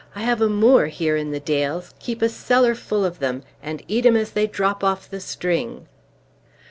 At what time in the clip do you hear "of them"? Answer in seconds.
3.05-3.43